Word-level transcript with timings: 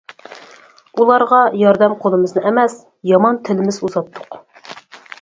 ئۇلارغا 1.01 1.41
ياردەم 1.65 1.95
قولىمىزنى 2.05 2.45
ئەمەس، 2.51 2.81
يامان 3.13 3.41
تىلىمىز 3.51 3.83
ئۇزاتتۇق. 3.85 4.45